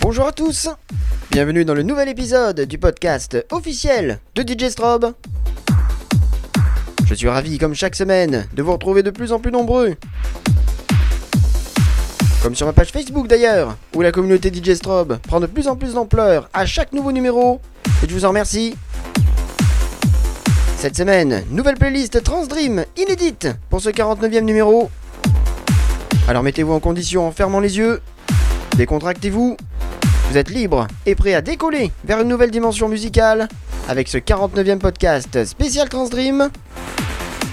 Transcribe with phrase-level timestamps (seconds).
[0.00, 0.68] Bonjour à tous
[1.30, 5.14] Bienvenue dans le nouvel épisode du podcast officiel de DJ Strobe.
[7.06, 9.94] Je suis ravi, comme chaque semaine, de vous retrouver de plus en plus nombreux.
[12.46, 15.74] Comme sur ma page Facebook d'ailleurs, où la communauté DJ Strobe prend de plus en
[15.74, 17.60] plus d'ampleur à chaque nouveau numéro,
[18.04, 18.76] et je vous en remercie.
[20.78, 24.92] Cette semaine, nouvelle playlist Transdream inédite pour ce 49e numéro.
[26.28, 28.00] Alors mettez-vous en condition en fermant les yeux,
[28.76, 29.56] décontractez-vous,
[30.30, 33.48] vous êtes libre et prêt à décoller vers une nouvelle dimension musicale
[33.88, 36.48] avec ce 49e podcast spécial Transdream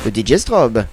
[0.06, 0.86] de DJ Strobe.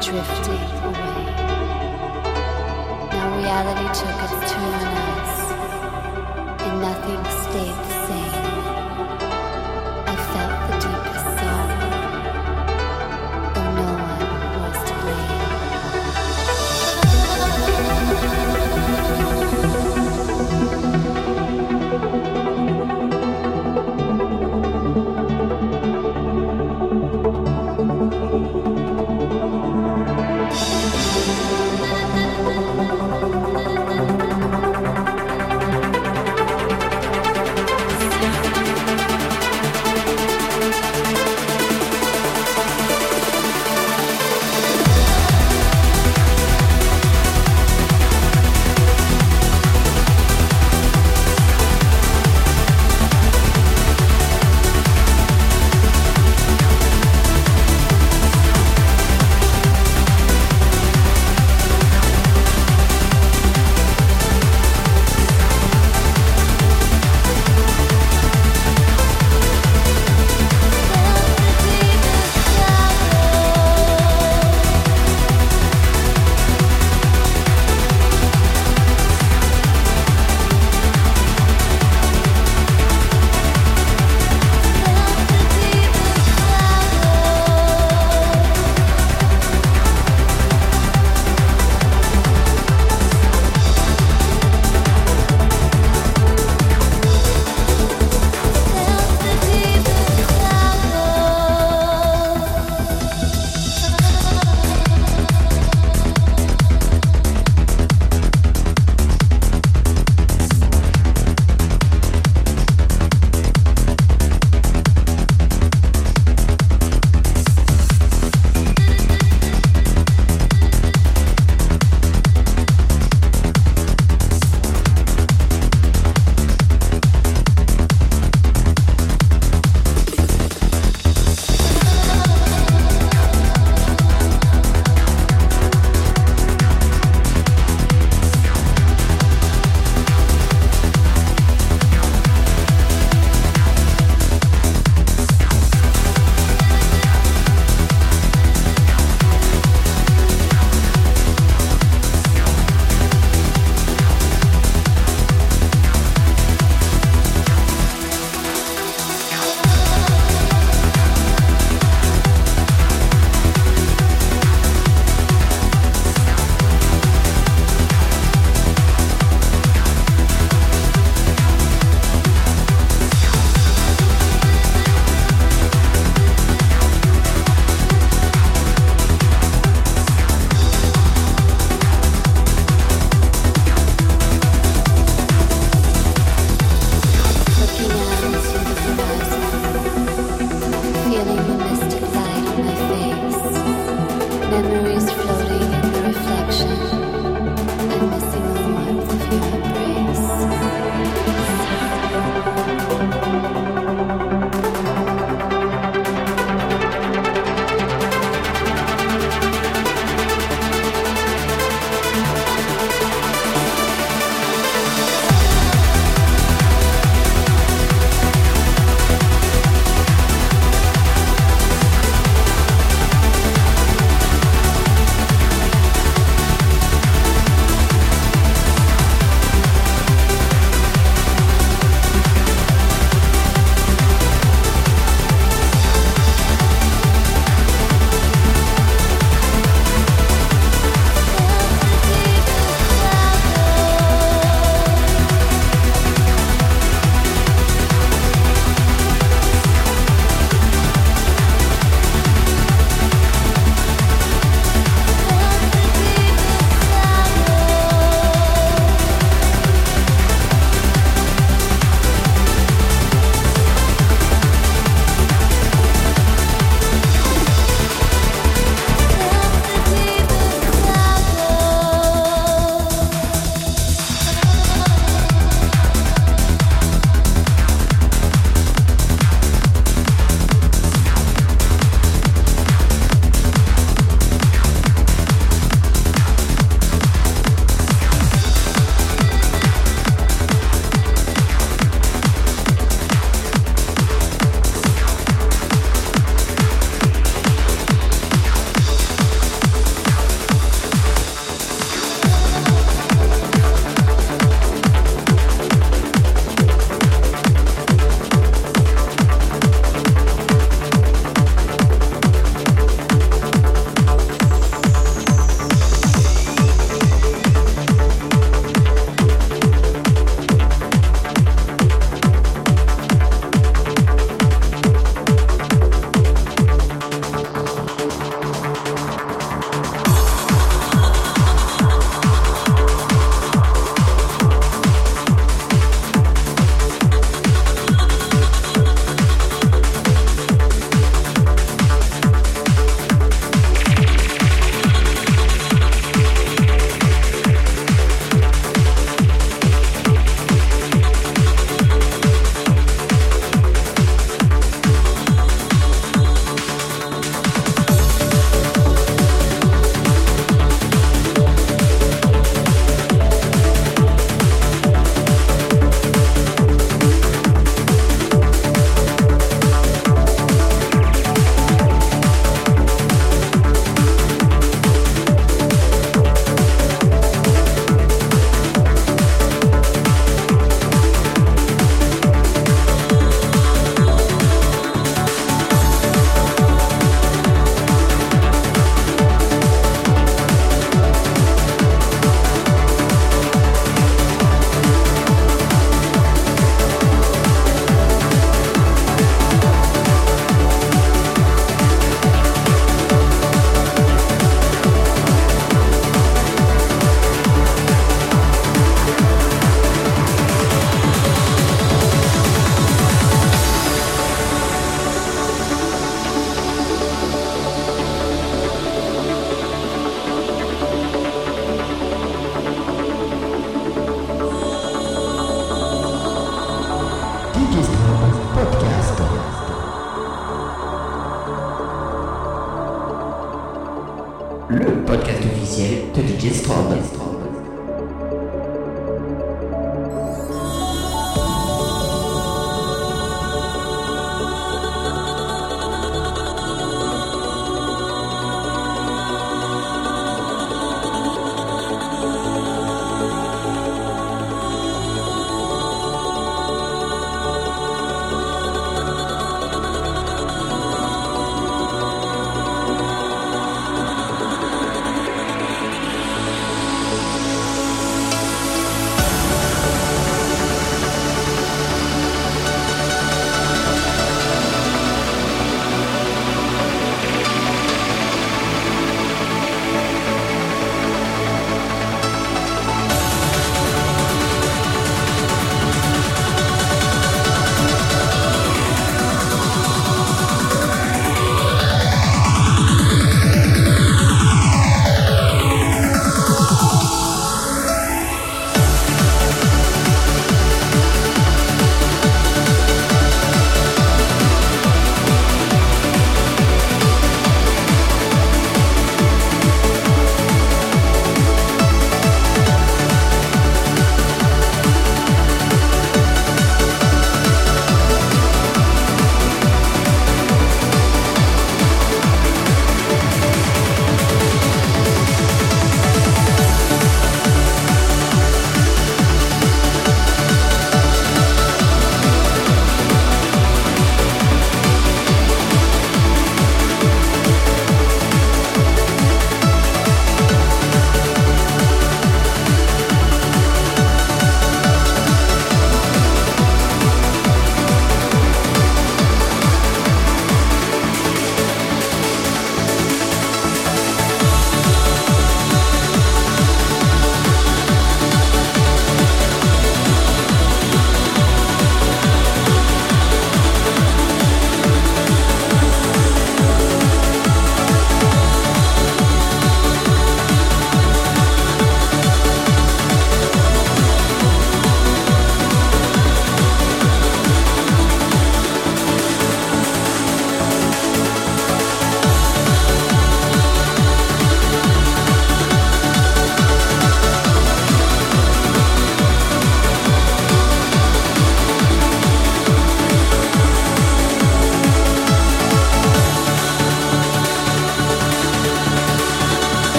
[0.00, 1.24] drifted away.
[3.12, 5.34] Now reality took its turn on us,
[6.62, 7.89] and nothing stayed.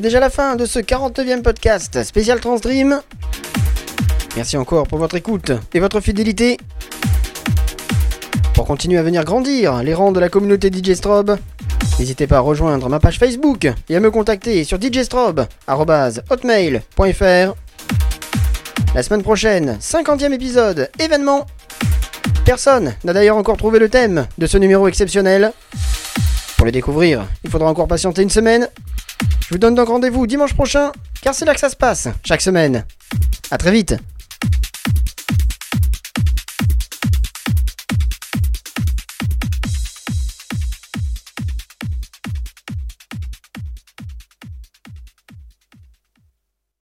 [0.00, 3.02] C'est déjà la fin de ce 49e podcast spécial Transdream.
[4.34, 6.56] Merci encore pour votre écoute et votre fidélité.
[8.54, 11.36] Pour continuer à venir grandir les rangs de la communauté DJ Strobe,
[11.98, 17.54] n'hésitez pas à rejoindre ma page Facebook et à me contacter sur djstrobe.hotmail.fr.
[18.94, 21.44] La semaine prochaine, 50e épisode, événement.
[22.46, 25.52] Personne n'a d'ailleurs encore trouvé le thème de ce numéro exceptionnel.
[26.56, 28.66] Pour les découvrir, il faudra encore patienter une semaine.
[29.50, 32.40] Je vous donne donc rendez-vous dimanche prochain, car c'est là que ça se passe, chaque
[32.40, 32.84] semaine.
[33.50, 33.96] A très vite